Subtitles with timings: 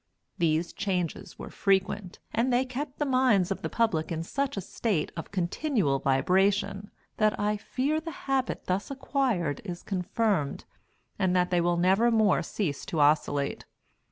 [0.39, 4.59] These changes were frequent, and they kept the minds of the public in such a
[4.61, 10.65] state of continual vibration that I fear the habit thus acquired is confirmed,
[11.19, 13.67] and that they will never more cease to oscillate.